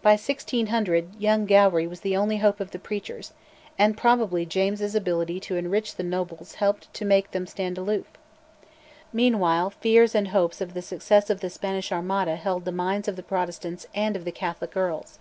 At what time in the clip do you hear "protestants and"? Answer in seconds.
13.22-14.16